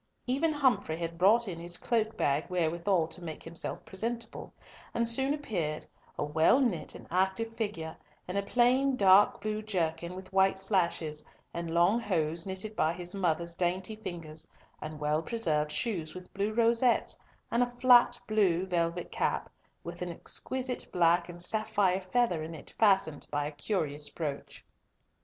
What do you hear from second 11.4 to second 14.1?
and long hose knitted by his mother's dainty